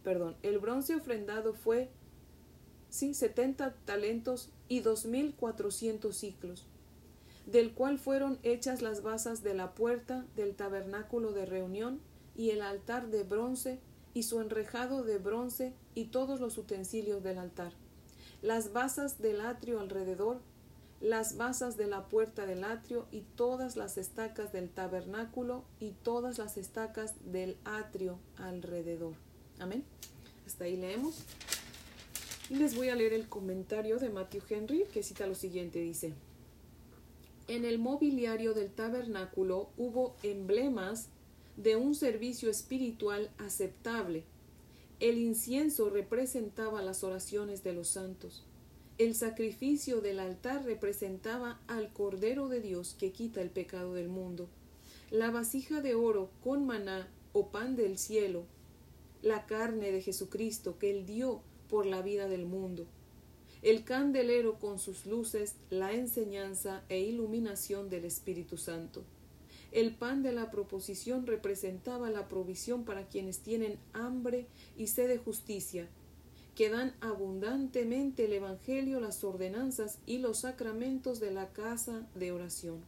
perdón, 0.02 0.34
el 0.42 0.58
bronce 0.58 0.96
ofrendado 0.96 1.54
fue, 1.54 1.88
sí, 2.88 3.14
70 3.14 3.76
talentos 3.84 4.50
y 4.66 4.82
2.400 4.82 6.12
ciclos, 6.12 6.66
del 7.46 7.74
cual 7.74 8.00
fueron 8.00 8.40
hechas 8.42 8.82
las 8.82 9.04
basas 9.04 9.44
de 9.44 9.54
la 9.54 9.72
puerta 9.72 10.26
del 10.34 10.56
tabernáculo 10.56 11.30
de 11.30 11.46
reunión 11.46 12.00
y 12.34 12.50
el 12.50 12.60
altar 12.60 13.08
de 13.10 13.22
bronce 13.22 13.78
y 14.14 14.24
su 14.24 14.40
enrejado 14.40 15.02
de 15.02 15.18
bronce 15.18 15.72
y 15.94 16.06
todos 16.06 16.40
los 16.40 16.58
utensilios 16.58 17.22
del 17.22 17.38
altar, 17.38 17.72
las 18.42 18.72
basas 18.72 19.20
del 19.20 19.40
atrio 19.40 19.80
alrededor, 19.80 20.40
las 21.00 21.36
basas 21.36 21.76
de 21.76 21.86
la 21.86 22.08
puerta 22.08 22.46
del 22.46 22.64
atrio 22.64 23.06
y 23.10 23.22
todas 23.34 23.76
las 23.76 23.96
estacas 23.96 24.52
del 24.52 24.68
tabernáculo 24.68 25.64
y 25.78 25.92
todas 26.02 26.38
las 26.38 26.56
estacas 26.56 27.14
del 27.24 27.56
atrio 27.64 28.18
alrededor. 28.36 29.14
Amén. 29.58 29.84
Hasta 30.46 30.64
ahí 30.64 30.76
leemos. 30.76 31.24
Les 32.50 32.74
voy 32.74 32.88
a 32.88 32.96
leer 32.96 33.12
el 33.12 33.28
comentario 33.28 33.98
de 33.98 34.10
Matthew 34.10 34.42
Henry 34.48 34.84
que 34.92 35.02
cita 35.02 35.26
lo 35.26 35.34
siguiente. 35.34 35.78
Dice, 35.78 36.12
en 37.46 37.64
el 37.64 37.78
mobiliario 37.78 38.54
del 38.54 38.70
tabernáculo 38.70 39.70
hubo 39.76 40.16
emblemas 40.22 41.08
de 41.56 41.76
un 41.76 41.94
servicio 41.94 42.50
espiritual 42.50 43.30
aceptable. 43.38 44.24
El 44.98 45.18
incienso 45.18 45.90
representaba 45.90 46.82
las 46.82 47.04
oraciones 47.04 47.62
de 47.62 47.72
los 47.72 47.88
santos. 47.88 48.44
El 48.98 49.14
sacrificio 49.14 50.02
del 50.02 50.20
altar 50.20 50.64
representaba 50.64 51.58
al 51.68 51.92
Cordero 51.92 52.48
de 52.48 52.60
Dios 52.60 52.96
que 52.98 53.12
quita 53.12 53.40
el 53.40 53.48
pecado 53.48 53.94
del 53.94 54.08
mundo. 54.08 54.48
La 55.10 55.30
vasija 55.30 55.80
de 55.80 55.94
oro 55.94 56.30
con 56.44 56.66
maná 56.66 57.08
o 57.32 57.48
pan 57.48 57.76
del 57.76 57.96
cielo, 57.96 58.44
la 59.22 59.46
carne 59.46 59.90
de 59.90 60.02
Jesucristo 60.02 60.78
que 60.78 60.90
él 60.90 61.06
dio 61.06 61.40
por 61.68 61.86
la 61.86 62.02
vida 62.02 62.28
del 62.28 62.44
mundo. 62.44 62.86
El 63.62 63.84
candelero 63.84 64.58
con 64.58 64.78
sus 64.78 65.06
luces, 65.06 65.54
la 65.70 65.92
enseñanza 65.92 66.82
e 66.88 67.00
iluminación 67.00 67.90
del 67.90 68.04
Espíritu 68.04 68.56
Santo. 68.56 69.02
El 69.72 69.94
pan 69.94 70.22
de 70.22 70.32
la 70.32 70.50
proposición 70.50 71.26
representaba 71.26 72.10
la 72.10 72.26
provisión 72.26 72.84
para 72.84 73.06
quienes 73.06 73.38
tienen 73.38 73.78
hambre 73.92 74.46
y 74.76 74.88
sed 74.88 75.08
de 75.08 75.18
justicia, 75.18 75.88
que 76.56 76.68
dan 76.68 76.94
abundantemente 77.00 78.24
el 78.24 78.32
Evangelio, 78.32 79.00
las 79.00 79.22
ordenanzas 79.22 79.98
y 80.06 80.18
los 80.18 80.40
sacramentos 80.40 81.20
de 81.20 81.30
la 81.30 81.52
casa 81.52 82.06
de 82.16 82.32
oración. 82.32 82.80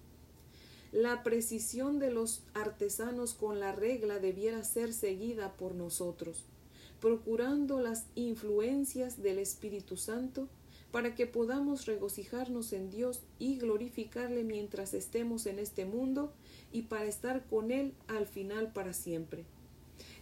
La 0.90 1.22
precisión 1.22 1.98
de 1.98 2.10
los 2.10 2.42
artesanos 2.52 3.34
con 3.34 3.60
la 3.60 3.72
regla 3.72 4.18
debiera 4.18 4.62
ser 4.64 4.92
seguida 4.92 5.56
por 5.56 5.74
nosotros, 5.74 6.44
procurando 7.00 7.80
las 7.80 8.06
influencias 8.14 9.22
del 9.22 9.38
Espíritu 9.38 9.96
Santo 9.96 10.48
para 10.92 11.14
que 11.14 11.26
podamos 11.26 11.86
regocijarnos 11.86 12.72
en 12.72 12.90
Dios 12.90 13.22
y 13.38 13.58
glorificarle 13.58 14.44
mientras 14.44 14.94
estemos 14.94 15.46
en 15.46 15.58
este 15.58 15.86
mundo 15.86 16.32
y 16.70 16.82
para 16.82 17.06
estar 17.06 17.46
con 17.46 17.70
Él 17.70 17.94
al 18.06 18.26
final 18.26 18.72
para 18.72 18.92
siempre. 18.92 19.44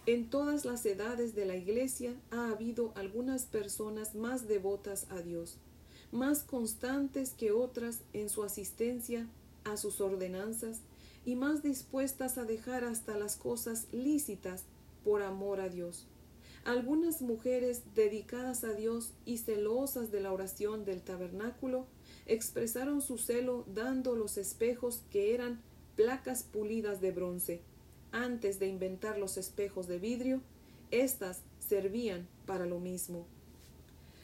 En 0.06 0.30
todas 0.30 0.64
las 0.64 0.86
edades 0.86 1.34
de 1.34 1.44
la 1.44 1.56
Iglesia 1.56 2.14
ha 2.30 2.48
habido 2.48 2.92
algunas 2.94 3.44
personas 3.44 4.14
más 4.14 4.48
devotas 4.48 5.06
a 5.10 5.20
Dios, 5.20 5.58
más 6.12 6.44
constantes 6.44 7.32
que 7.32 7.52
otras 7.52 8.00
en 8.12 8.28
su 8.28 8.44
asistencia 8.44 9.28
a 9.64 9.76
sus 9.76 10.00
ordenanzas 10.00 10.80
y 11.26 11.34
más 11.34 11.62
dispuestas 11.62 12.38
a 12.38 12.44
dejar 12.44 12.84
hasta 12.84 13.18
las 13.18 13.36
cosas 13.36 13.88
lícitas 13.92 14.64
por 15.04 15.22
amor 15.22 15.60
a 15.60 15.68
Dios. 15.68 16.06
Algunas 16.64 17.22
mujeres 17.22 17.82
dedicadas 17.94 18.64
a 18.64 18.74
Dios 18.74 19.12
y 19.24 19.38
celosas 19.38 20.10
de 20.10 20.20
la 20.20 20.32
oración 20.32 20.84
del 20.84 21.02
tabernáculo 21.02 21.86
expresaron 22.26 23.00
su 23.00 23.18
celo 23.18 23.64
dando 23.74 24.14
los 24.14 24.36
espejos 24.36 25.02
que 25.10 25.34
eran 25.34 25.60
placas 25.96 26.42
pulidas 26.42 27.00
de 27.00 27.12
bronce 27.12 27.62
antes 28.12 28.58
de 28.58 28.66
inventar 28.66 29.18
los 29.18 29.36
espejos 29.36 29.86
de 29.86 29.98
vidrio, 29.98 30.40
éstas 30.90 31.42
servían 31.58 32.26
para 32.46 32.66
lo 32.66 32.80
mismo. 32.80 33.26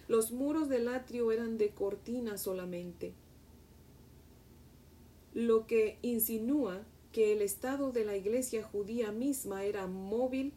Los 0.08 0.32
muros 0.32 0.68
del 0.68 0.88
atrio 0.88 1.32
eran 1.32 1.58
de 1.58 1.70
cortina 1.70 2.38
solamente, 2.38 3.12
lo 5.34 5.66
que 5.66 5.98
insinúa 6.02 6.82
que 7.12 7.32
el 7.32 7.42
estado 7.42 7.92
de 7.92 8.04
la 8.04 8.16
iglesia 8.16 8.62
judía 8.62 9.12
misma 9.12 9.64
era 9.64 9.86
móvil, 9.86 10.52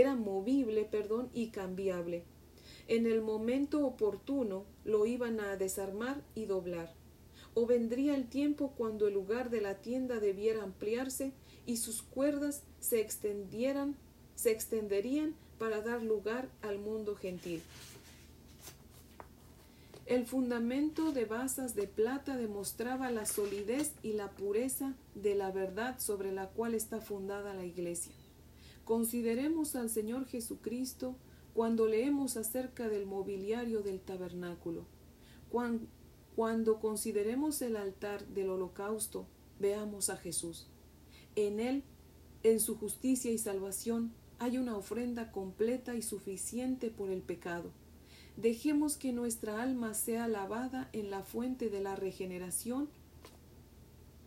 era 0.00 0.14
movible, 0.14 0.84
perdón, 0.84 1.30
y 1.32 1.48
cambiable. 1.48 2.24
En 2.86 3.06
el 3.06 3.20
momento 3.20 3.84
oportuno 3.86 4.64
lo 4.84 5.06
iban 5.06 5.40
a 5.40 5.56
desarmar 5.56 6.22
y 6.34 6.46
doblar. 6.46 6.92
O 7.54 7.66
vendría 7.66 8.14
el 8.14 8.28
tiempo 8.28 8.72
cuando 8.76 9.08
el 9.08 9.14
lugar 9.14 9.50
de 9.50 9.60
la 9.60 9.74
tienda 9.74 10.20
debiera 10.20 10.62
ampliarse 10.62 11.32
y 11.66 11.76
sus 11.76 12.02
cuerdas 12.02 12.62
se 12.80 13.00
extendieran, 13.00 13.96
se 14.36 14.52
extenderían 14.52 15.34
para 15.58 15.82
dar 15.82 16.02
lugar 16.02 16.48
al 16.62 16.78
mundo 16.78 17.16
gentil. 17.16 17.62
El 20.06 20.24
fundamento 20.24 21.12
de 21.12 21.26
basas 21.26 21.74
de 21.74 21.86
plata 21.86 22.38
demostraba 22.38 23.10
la 23.10 23.26
solidez 23.26 23.92
y 24.02 24.14
la 24.14 24.30
pureza 24.30 24.94
de 25.14 25.34
la 25.34 25.50
verdad 25.50 25.98
sobre 25.98 26.32
la 26.32 26.48
cual 26.48 26.72
está 26.72 27.02
fundada 27.02 27.52
la 27.52 27.66
Iglesia. 27.66 28.14
Consideremos 28.88 29.76
al 29.76 29.90
Señor 29.90 30.24
Jesucristo 30.24 31.14
cuando 31.52 31.86
leemos 31.86 32.38
acerca 32.38 32.88
del 32.88 33.04
mobiliario 33.04 33.82
del 33.82 34.00
tabernáculo. 34.00 34.86
Cuando, 35.50 36.80
consideremos 36.80 37.60
el 37.60 37.76
altar 37.76 38.26
del 38.28 38.48
holocausto, 38.48 39.26
veamos 39.60 40.08
a 40.08 40.16
Jesús. 40.16 40.68
En 41.36 41.60
Él, 41.60 41.84
en 42.42 42.60
su 42.60 42.78
justicia 42.78 43.30
y 43.30 43.36
salvación, 43.36 44.14
hay 44.38 44.56
una 44.56 44.74
ofrenda 44.74 45.32
completa 45.32 45.94
y 45.94 46.00
suficiente 46.00 46.90
por 46.90 47.10
el 47.10 47.20
pecado. 47.20 47.72
Dejemos 48.38 48.96
que 48.96 49.12
nuestra 49.12 49.62
alma 49.62 49.92
sea 49.92 50.28
lavada 50.28 50.88
en 50.94 51.10
la 51.10 51.24
fuente 51.24 51.68
de 51.68 51.82
la 51.82 51.94
regeneración 51.94 52.88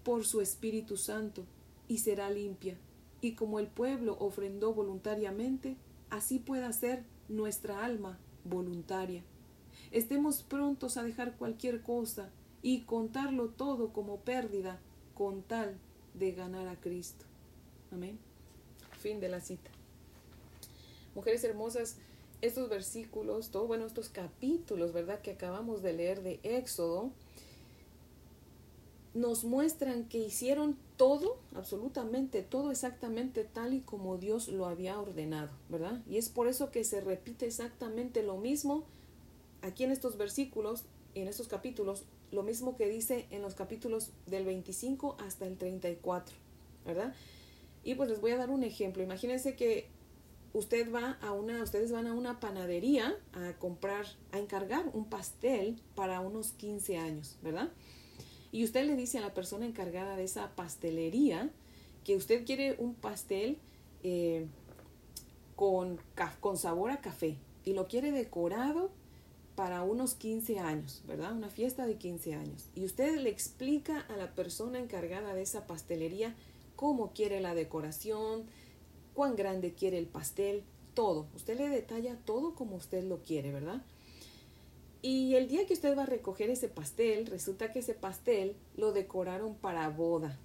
por 0.03 0.23
su 0.23 0.39
Espíritu 0.39 0.97
Santo 0.97 1.45
y 1.87 1.97
será 1.97 2.29
limpia. 2.29 2.77
Y 3.21 3.33
como 3.33 3.59
el 3.59 3.67
pueblo 3.67 4.17
ofrendó 4.19 4.73
voluntariamente, 4.73 5.77
así 6.09 6.39
pueda 6.39 6.73
ser 6.73 7.03
nuestra 7.29 7.85
alma 7.85 8.17
voluntaria. 8.43 9.23
Estemos 9.91 10.43
prontos 10.43 10.97
a 10.97 11.03
dejar 11.03 11.37
cualquier 11.37 11.81
cosa 11.81 12.29
y 12.61 12.81
contarlo 12.81 13.49
todo 13.49 13.93
como 13.93 14.21
pérdida 14.21 14.79
con 15.13 15.43
tal 15.43 15.77
de 16.13 16.31
ganar 16.31 16.67
a 16.67 16.79
Cristo. 16.79 17.25
Amén. 17.91 18.17
Fin 18.99 19.19
de 19.19 19.29
la 19.29 19.41
cita. 19.41 19.69
Mujeres 21.15 21.43
hermosas, 21.43 21.97
estos 22.41 22.69
versículos, 22.69 23.49
todo, 23.49 23.67
bueno, 23.67 23.85
estos 23.85 24.09
capítulos, 24.09 24.93
¿verdad? 24.93 25.21
Que 25.21 25.31
acabamos 25.31 25.81
de 25.81 25.93
leer 25.93 26.23
de 26.23 26.39
Éxodo, 26.43 27.11
nos 29.13 29.43
muestran 29.43 30.07
que 30.07 30.19
hicieron 30.19 30.77
todo, 31.01 31.39
absolutamente 31.55 32.43
todo 32.43 32.69
exactamente 32.69 33.43
tal 33.43 33.73
y 33.73 33.79
como 33.79 34.19
Dios 34.19 34.49
lo 34.49 34.67
había 34.67 34.99
ordenado, 34.99 35.49
¿verdad? 35.67 35.99
Y 36.07 36.17
es 36.17 36.29
por 36.29 36.47
eso 36.47 36.69
que 36.69 36.83
se 36.83 37.01
repite 37.01 37.47
exactamente 37.47 38.21
lo 38.21 38.37
mismo 38.37 38.83
aquí 39.63 39.83
en 39.83 39.89
estos 39.89 40.15
versículos, 40.15 40.83
en 41.15 41.27
estos 41.27 41.47
capítulos, 41.47 42.03
lo 42.31 42.43
mismo 42.43 42.77
que 42.77 42.87
dice 42.87 43.25
en 43.31 43.41
los 43.41 43.55
capítulos 43.55 44.11
del 44.27 44.45
25 44.45 45.17
hasta 45.25 45.47
el 45.47 45.57
34, 45.57 46.35
¿verdad? 46.85 47.15
Y 47.83 47.95
pues 47.95 48.07
les 48.07 48.21
voy 48.21 48.29
a 48.29 48.37
dar 48.37 48.51
un 48.51 48.63
ejemplo. 48.63 49.01
Imagínense 49.01 49.55
que 49.55 49.87
usted 50.53 50.93
va 50.93 51.17
a 51.23 51.31
una, 51.31 51.63
ustedes 51.63 51.91
van 51.91 52.05
a 52.05 52.13
una 52.13 52.39
panadería 52.39 53.17
a 53.33 53.53
comprar, 53.53 54.05
a 54.33 54.37
encargar 54.37 54.85
un 54.93 55.05
pastel 55.05 55.81
para 55.95 56.19
unos 56.19 56.51
15 56.51 56.99
años, 56.99 57.39
¿verdad? 57.41 57.71
Y 58.51 58.63
usted 58.63 58.85
le 58.85 58.95
dice 58.95 59.17
a 59.17 59.21
la 59.21 59.33
persona 59.33 59.65
encargada 59.65 60.15
de 60.15 60.23
esa 60.23 60.49
pastelería 60.55 61.49
que 62.03 62.15
usted 62.15 62.45
quiere 62.45 62.75
un 62.79 62.95
pastel 62.95 63.57
eh, 64.03 64.47
con, 65.55 65.99
con 66.39 66.57
sabor 66.57 66.91
a 66.91 67.01
café 67.01 67.37
y 67.63 67.73
lo 67.73 67.87
quiere 67.87 68.11
decorado 68.11 68.89
para 69.55 69.83
unos 69.83 70.15
15 70.15 70.59
años, 70.59 71.03
¿verdad? 71.07 71.33
Una 71.33 71.49
fiesta 71.49 71.85
de 71.85 71.95
15 71.95 72.33
años. 72.33 72.65
Y 72.75 72.85
usted 72.85 73.17
le 73.19 73.29
explica 73.29 73.99
a 74.09 74.17
la 74.17 74.33
persona 74.33 74.79
encargada 74.79 75.33
de 75.33 75.43
esa 75.43 75.67
pastelería 75.67 76.35
cómo 76.75 77.11
quiere 77.13 77.41
la 77.41 77.53
decoración, 77.53 78.45
cuán 79.13 79.35
grande 79.35 79.73
quiere 79.73 79.97
el 79.97 80.07
pastel, 80.07 80.63
todo. 80.93 81.27
Usted 81.35 81.57
le 81.57 81.69
detalla 81.69 82.17
todo 82.25 82.55
como 82.55 82.75
usted 82.75 83.03
lo 83.03 83.21
quiere, 83.21 83.51
¿verdad? 83.51 83.81
Y 85.01 85.35
el 85.35 85.47
día 85.47 85.65
que 85.65 85.73
usted 85.73 85.97
va 85.97 86.03
a 86.03 86.07
recoger 86.07 86.49
ese 86.49 86.67
pastel, 86.67 87.25
resulta 87.25 87.71
que 87.71 87.79
ese 87.79 87.93
pastel 87.93 88.55
lo 88.75 88.91
decoraron 88.91 89.55
para 89.55 89.89
boda. 89.89 90.37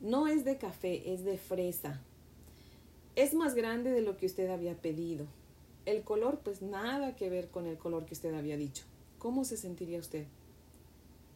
No 0.00 0.28
es 0.28 0.44
de 0.44 0.58
café, 0.58 1.12
es 1.12 1.24
de 1.24 1.38
fresa. 1.38 2.00
Es 3.16 3.34
más 3.34 3.54
grande 3.54 3.90
de 3.90 4.00
lo 4.00 4.16
que 4.16 4.26
usted 4.26 4.48
había 4.48 4.74
pedido 4.74 5.26
el 5.86 6.02
color, 6.02 6.40
pues 6.44 6.62
nada 6.62 7.16
que 7.16 7.30
ver 7.30 7.48
con 7.48 7.66
el 7.66 7.78
color 7.78 8.04
que 8.06 8.14
usted 8.14 8.34
había 8.34 8.56
dicho. 8.56 8.84
¿Cómo 9.18 9.44
se 9.44 9.56
sentiría 9.56 9.98
usted? 9.98 10.26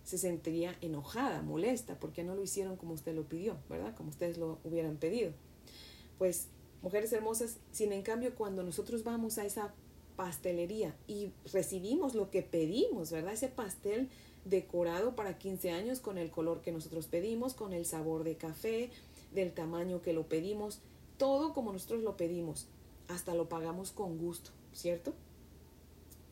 Se 0.05 0.19
sentiría 0.19 0.77
enojada, 0.81 1.43
molesta, 1.43 1.99
porque 1.99 2.23
no 2.23 2.35
lo 2.35 2.43
hicieron 2.43 2.77
como 2.77 2.95
usted 2.95 3.15
lo 3.15 3.25
pidió, 3.25 3.57
¿verdad? 3.69 3.95
Como 3.97 4.11
ustedes 4.11 4.39
lo 4.39 4.59
hubieran 4.65 4.97
pedido. 4.97 5.33
Pues, 6.19 6.49
mujeres 6.83 7.13
hermosas, 7.13 7.59
sin 7.73 7.93
en 7.93 8.03
cambio, 8.03 8.35
cuando 8.35 8.63
nosotros 8.63 9.03
vamos 9.03 9.39
a 9.39 9.45
esa 9.45 9.75
pastelería 10.17 10.97
y 11.07 11.31
recibimos 11.53 12.15
lo 12.15 12.31
que 12.31 12.43
pedimos, 12.43 13.11
¿verdad? 13.11 13.35
Ese 13.35 13.49
pastel 13.49 14.09
decorado 14.45 15.15
para 15.15 15.39
15 15.39 15.71
años 15.71 16.01
con 16.01 16.19
el 16.19 16.31
color 16.31 16.63
que 16.63 16.73
nosotros 16.73 17.07
pedimos, 17.07 17.55
con 17.55 17.73
el 17.73 17.85
sabor 17.85 18.25
de 18.25 18.37
café, 18.37 18.91
del 19.35 19.53
tamaño 19.53 20.03
que 20.03 20.13
lo 20.13 20.29
pedimos, 20.29 20.81
todo 21.19 21.53
como 21.53 21.73
nosotros 21.73 22.03
lo 22.03 22.17
pedimos 22.17 22.67
hasta 23.09 23.35
lo 23.35 23.49
pagamos 23.49 23.93
con 23.93 24.19
gusto, 24.19 24.51
¿cierto? 24.73 25.15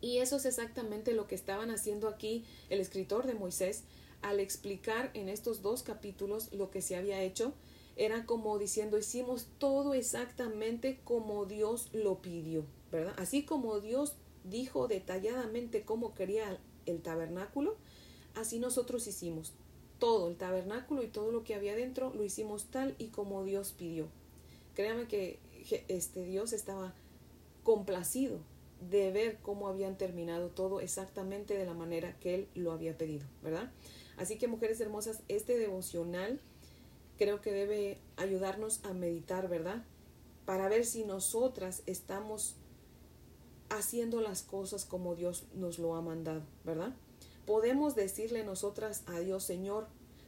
Y 0.01 0.19
eso 0.19 0.37
es 0.37 0.45
exactamente 0.45 1.13
lo 1.13 1.27
que 1.27 1.35
estaban 1.35 1.71
haciendo 1.71 2.09
aquí 2.09 2.45
el 2.69 2.81
escritor 2.81 3.27
de 3.27 3.35
Moisés 3.35 3.85
al 4.23 4.41
explicar 4.41 5.11
en 5.15 5.29
estos 5.29 5.63
dos 5.63 5.83
capítulos 5.83 6.53
lo 6.53 6.71
que 6.71 6.83
se 6.83 6.97
había 6.97 7.23
hecho. 7.23 7.53
Era 7.97 8.27
como 8.27 8.59
diciendo, 8.59 8.99
hicimos 8.99 9.47
todo 9.59 9.95
exactamente 9.95 10.99
como 11.05 11.47
Dios 11.47 11.89
lo 11.93 12.21
pidió, 12.21 12.65
Así 13.17 13.45
como 13.45 13.81
Dios 13.81 14.15
dijo 14.45 14.89
detalladamente 14.89 15.83
cómo 15.83 16.15
quería 16.15 16.59
el 16.87 17.03
tabernáculo, 17.03 17.77
así 18.35 18.59
nosotros 18.59 19.07
hicimos 19.07 19.53
todo 19.99 20.29
el 20.29 20.37
tabernáculo 20.37 21.03
y 21.03 21.09
todo 21.09 21.33
lo 21.33 21.45
que 21.45 21.55
había 21.55 21.75
dentro 21.75 22.13
lo 22.15 22.25
hicimos 22.25 22.67
tal 22.67 22.95
y 22.99 23.07
como 23.09 23.45
Dios 23.45 23.73
pidió. 23.73 24.09
Créame 24.75 25.07
que 25.07 25.39
este 25.89 26.25
Dios 26.25 26.53
estaba 26.53 26.95
complacido 27.63 28.39
de 28.91 29.11
ver 29.13 29.39
cómo 29.41 29.69
habían 29.69 29.97
terminado 29.97 30.49
todo 30.49 30.81
exactamente 30.81 31.57
de 31.57 31.65
la 31.65 31.75
manera 31.75 32.19
que 32.21 32.35
él 32.35 32.49
lo 32.55 32.73
había 32.73 32.99
pedido, 32.99 33.27
¿verdad? 33.43 33.73
Así 34.17 34.37
que 34.37 34.47
mujeres 34.47 34.81
hermosas, 34.81 35.23
este 35.29 35.59
devocional 35.59 36.41
creo 37.17 37.41
que 37.41 37.53
debe 37.53 37.99
ayudarnos 38.17 38.85
a 38.85 38.93
meditar, 38.93 39.49
¿verdad? 39.49 39.85
Para 40.45 40.69
ver 40.69 40.85
si 40.85 41.05
nosotras 41.05 41.83
estamos 41.87 42.57
haciendo 43.77 44.21
las 44.21 44.43
cosas 44.43 44.85
como 44.85 45.15
Dios 45.15 45.45
nos 45.55 45.79
lo 45.79 45.95
ha 45.95 46.01
mandado, 46.01 46.43
¿verdad? 46.65 46.95
Podemos 47.47 47.95
decirle 47.95 48.45
nosotras 48.45 49.03
a 49.07 49.21
Dios, 49.21 49.45
Señor, 49.45 49.87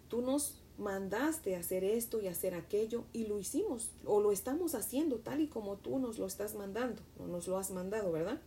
tú 0.09 0.22
nos 0.22 0.61
mandaste 0.78 1.56
hacer 1.56 1.85
esto 1.85 2.20
y 2.20 2.28
hacer 2.28 2.54
aquello 2.54 3.04
y 3.12 3.26
lo 3.26 3.38
hicimos 3.38 3.90
o 4.04 4.20
lo 4.20 4.32
estamos 4.32 4.74
haciendo 4.74 5.16
tal 5.16 5.40
y 5.40 5.48
como 5.48 5.76
tú 5.76 5.98
nos 5.98 6.18
lo 6.18 6.26
estás 6.26 6.54
mandando 6.54 7.02
o 7.18 7.26
nos 7.26 7.48
lo 7.48 7.59
has 7.59 7.70
mandado, 7.70 8.12
¿verdad? 8.12 8.40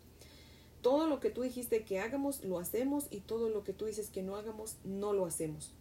Todo 0.81 1.07
lo 1.07 1.19
que 1.19 1.29
tú 1.29 1.41
dijiste 1.41 1.83
que 1.83 1.99
hagamos, 1.99 2.43
lo 2.43 2.59
hacemos 2.59 3.07
y 3.09 3.19
todo 3.21 3.49
lo 3.49 3.63
que 3.63 3.73
tú 3.73 3.85
dices 3.85 4.09
que 4.09 4.21
no 4.21 4.35
hagamos, 4.35 4.75
no 4.85 5.13
lo 5.13 5.25
hacemos. 5.25 5.73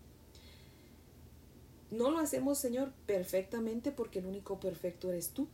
No 1.90 2.11
lo 2.11 2.18
hacemos, 2.18 2.59
Señor, 2.59 2.92
perfectamente 3.07 3.92
porque 3.92 4.18
el 4.18 4.26
único 4.26 4.59
perfecto 4.61 5.09
eres 5.09 5.31
tú. 5.31 5.46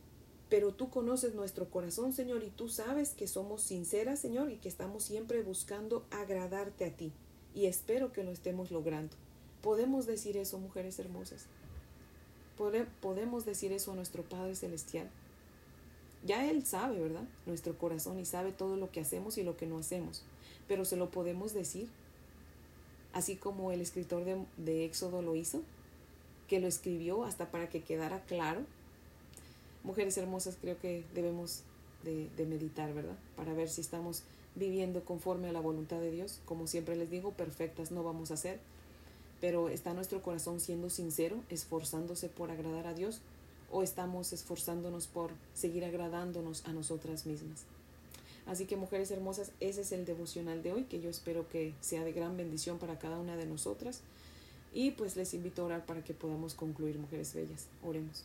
Pero 0.49 0.73
tú 0.73 0.89
conoces 0.89 1.33
nuestro 1.33 1.69
corazón, 1.69 2.13
Señor, 2.13 2.43
y 2.43 2.49
tú 2.49 2.69
sabes 2.69 3.11
que 3.11 3.27
somos 3.27 3.61
sinceras, 3.61 4.19
Señor, 4.19 4.51
y 4.51 4.57
que 4.57 4.69
estamos 4.69 5.03
siempre 5.03 5.41
buscando 5.41 6.05
agradarte 6.11 6.85
a 6.85 6.95
ti. 6.95 7.11
Y 7.55 7.65
espero 7.65 8.11
que 8.11 8.23
lo 8.23 8.31
estemos 8.31 8.69
logrando. 8.69 9.15
Podemos 9.61 10.05
decir 10.05 10.37
eso, 10.37 10.59
mujeres 10.59 10.99
hermosas. 10.99 11.47
Podemos 13.01 13.45
decir 13.45 13.71
eso 13.71 13.91
a 13.91 13.95
nuestro 13.95 14.23
Padre 14.23 14.55
Celestial. 14.55 15.09
Ya 16.25 16.49
Él 16.49 16.65
sabe, 16.65 16.99
¿verdad? 16.99 17.27
Nuestro 17.45 17.77
corazón 17.77 18.19
y 18.19 18.25
sabe 18.25 18.51
todo 18.51 18.77
lo 18.77 18.91
que 18.91 19.01
hacemos 19.01 19.37
y 19.37 19.43
lo 19.43 19.57
que 19.57 19.67
no 19.67 19.77
hacemos. 19.77 20.23
Pero 20.67 20.85
se 20.85 20.95
lo 20.95 21.11
podemos 21.11 21.53
decir, 21.53 21.87
así 23.13 23.35
como 23.35 23.71
el 23.71 23.81
escritor 23.81 24.23
de, 24.57 24.85
Éxodo 24.85 25.21
lo 25.21 25.35
hizo, 25.35 25.61
que 26.47 26.59
lo 26.59 26.67
escribió 26.67 27.23
hasta 27.23 27.51
para 27.51 27.69
que 27.69 27.83
quedara 27.83 28.23
claro. 28.25 28.61
Mujeres 29.85 30.17
hermosas, 30.17 30.57
creo 30.59 30.77
que 30.79 31.03
debemos 31.13 31.61
de, 32.03 32.45
meditar, 32.45 32.93
¿verdad? 32.93 33.15
Para 33.37 33.53
ver 33.53 33.69
si 33.69 33.81
estamos 33.81 34.23
viviendo 34.55 35.05
conforme 35.05 35.49
a 35.49 35.53
la 35.53 35.61
voluntad 35.61 35.99
de 35.99 36.11
Dios. 36.11 36.39
Como 36.45 36.67
siempre 36.67 36.95
les 36.95 37.09
digo, 37.09 37.31
perfectas 37.31 37.91
no 37.91 38.03
vamos 38.03 38.31
a 38.31 38.37
ser 38.37 38.59
pero 39.41 39.69
¿está 39.69 39.93
nuestro 39.93 40.21
corazón 40.21 40.59
siendo 40.59 40.89
sincero, 40.89 41.37
esforzándose 41.49 42.29
por 42.29 42.51
agradar 42.51 42.87
a 42.87 42.93
Dios? 42.93 43.19
¿O 43.71 43.83
estamos 43.83 44.31
esforzándonos 44.33 45.07
por 45.07 45.31
seguir 45.53 45.85
agradándonos 45.85 46.65
a 46.65 46.73
nosotras 46.73 47.25
mismas? 47.25 47.65
Así 48.47 48.65
que 48.65 48.75
mujeres 48.75 49.11
hermosas, 49.11 49.51
ese 49.59 49.81
es 49.81 49.91
el 49.91 50.05
devocional 50.05 50.61
de 50.63 50.71
hoy, 50.71 50.83
que 50.83 51.01
yo 51.01 51.09
espero 51.09 51.47
que 51.49 51.73
sea 51.81 52.03
de 52.03 52.11
gran 52.11 52.37
bendición 52.37 52.77
para 52.77 52.99
cada 52.99 53.19
una 53.19 53.35
de 53.35 53.45
nosotras. 53.45 54.01
Y 54.73 54.91
pues 54.91 55.15
les 55.15 55.33
invito 55.33 55.61
a 55.61 55.65
orar 55.65 55.85
para 55.85 56.03
que 56.03 56.13
podamos 56.13 56.53
concluir, 56.53 56.97
mujeres 56.97 57.33
bellas. 57.33 57.67
Oremos. 57.83 58.23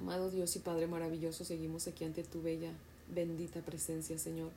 Amado 0.00 0.30
Dios 0.30 0.56
y 0.56 0.58
Padre 0.58 0.86
maravilloso, 0.86 1.44
seguimos 1.44 1.86
aquí 1.86 2.04
ante 2.04 2.24
tu 2.24 2.42
bella, 2.42 2.72
bendita 3.14 3.60
presencia, 3.60 4.18
Señor. 4.18 4.50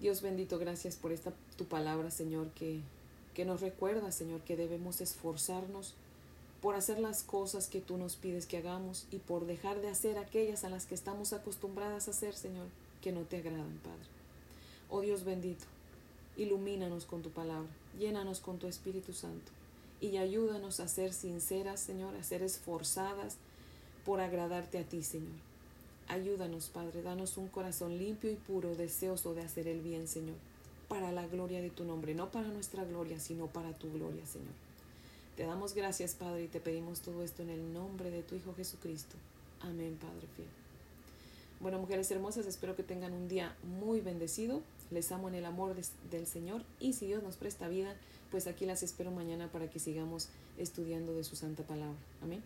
Dios 0.00 0.22
bendito, 0.22 0.58
gracias 0.58 0.96
por 0.96 1.12
esta 1.12 1.32
tu 1.56 1.66
palabra, 1.66 2.10
Señor, 2.10 2.48
que 2.50 2.80
que 3.38 3.44
nos 3.44 3.60
recuerda, 3.60 4.10
Señor, 4.10 4.40
que 4.40 4.56
debemos 4.56 5.00
esforzarnos 5.00 5.94
por 6.60 6.74
hacer 6.74 6.98
las 6.98 7.22
cosas 7.22 7.68
que 7.68 7.80
tú 7.80 7.96
nos 7.96 8.16
pides 8.16 8.46
que 8.46 8.56
hagamos 8.58 9.06
y 9.12 9.18
por 9.18 9.46
dejar 9.46 9.80
de 9.80 9.86
hacer 9.86 10.18
aquellas 10.18 10.64
a 10.64 10.70
las 10.70 10.86
que 10.86 10.96
estamos 10.96 11.32
acostumbradas 11.32 12.08
a 12.08 12.10
hacer, 12.10 12.34
Señor, 12.34 12.66
que 13.00 13.12
no 13.12 13.20
te 13.20 13.36
agradan, 13.36 13.78
Padre. 13.84 14.08
Oh 14.90 15.02
Dios 15.02 15.22
bendito, 15.22 15.66
ilumínanos 16.36 17.04
con 17.04 17.22
tu 17.22 17.30
palabra, 17.30 17.68
llénanos 17.96 18.40
con 18.40 18.58
tu 18.58 18.66
Espíritu 18.66 19.12
Santo 19.12 19.52
y 20.00 20.16
ayúdanos 20.16 20.80
a 20.80 20.88
ser 20.88 21.12
sinceras, 21.12 21.78
Señor, 21.78 22.16
a 22.16 22.24
ser 22.24 22.42
esforzadas 22.42 23.36
por 24.08 24.20
agradarte 24.20 24.78
a 24.78 24.84
ti, 24.84 25.02
Señor. 25.02 25.36
Ayúdanos, 26.08 26.70
Padre, 26.70 27.02
danos 27.02 27.36
un 27.36 27.48
corazón 27.48 27.98
limpio 27.98 28.30
y 28.32 28.36
puro, 28.36 28.74
deseoso 28.74 29.34
de 29.34 29.42
hacer 29.42 29.68
el 29.68 29.82
bien, 29.82 30.08
Señor 30.08 30.36
para 30.88 31.12
la 31.12 31.26
gloria 31.26 31.60
de 31.60 31.70
tu 31.70 31.84
nombre, 31.84 32.14
no 32.14 32.32
para 32.32 32.48
nuestra 32.48 32.84
gloria, 32.84 33.20
sino 33.20 33.46
para 33.46 33.72
tu 33.74 33.92
gloria, 33.92 34.26
Señor. 34.26 34.54
Te 35.36 35.44
damos 35.44 35.74
gracias, 35.74 36.14
Padre, 36.14 36.44
y 36.44 36.48
te 36.48 36.60
pedimos 36.60 37.00
todo 37.00 37.22
esto 37.22 37.42
en 37.42 37.50
el 37.50 37.72
nombre 37.72 38.10
de 38.10 38.22
tu 38.22 38.34
Hijo 38.34 38.54
Jesucristo. 38.54 39.16
Amén, 39.60 39.96
Padre 40.00 40.26
fiel. 40.34 40.48
Bueno, 41.60 41.78
mujeres 41.78 42.10
hermosas, 42.10 42.46
espero 42.46 42.74
que 42.74 42.82
tengan 42.82 43.12
un 43.12 43.28
día 43.28 43.54
muy 43.62 44.00
bendecido. 44.00 44.62
Les 44.90 45.12
amo 45.12 45.28
en 45.28 45.34
el 45.34 45.44
amor 45.44 45.76
del 46.10 46.26
Señor 46.26 46.64
y 46.80 46.94
si 46.94 47.06
Dios 47.06 47.22
nos 47.22 47.36
presta 47.36 47.68
vida, 47.68 47.94
pues 48.30 48.46
aquí 48.46 48.64
las 48.64 48.82
espero 48.82 49.10
mañana 49.10 49.52
para 49.52 49.68
que 49.68 49.78
sigamos 49.78 50.28
estudiando 50.56 51.14
de 51.14 51.24
su 51.24 51.36
santa 51.36 51.62
palabra. 51.64 51.98
Amén. 52.22 52.42